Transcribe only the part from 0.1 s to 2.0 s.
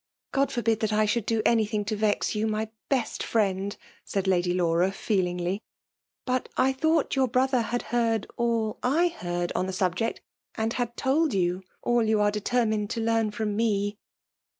'* God Ibrbid^Aai I Bhoald do any tiling to